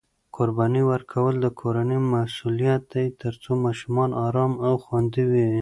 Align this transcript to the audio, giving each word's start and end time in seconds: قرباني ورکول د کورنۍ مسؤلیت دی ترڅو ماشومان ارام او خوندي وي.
قرباني 0.35 0.81
ورکول 0.91 1.33
د 1.41 1.45
کورنۍ 1.59 1.99
مسؤلیت 2.13 2.81
دی 2.93 3.05
ترڅو 3.21 3.51
ماشومان 3.65 4.09
ارام 4.25 4.53
او 4.65 4.73
خوندي 4.83 5.23
وي. 5.31 5.47